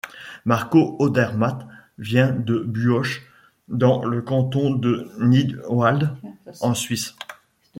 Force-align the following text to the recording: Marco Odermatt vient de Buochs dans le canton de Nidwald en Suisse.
Marco 0.45 0.95
Odermatt 0.97 1.67
vient 1.99 2.31
de 2.31 2.57
Buochs 2.67 3.21
dans 3.67 4.03
le 4.03 4.23
canton 4.23 4.71
de 4.73 5.07
Nidwald 5.19 6.17
en 6.61 6.73
Suisse. 6.73 7.15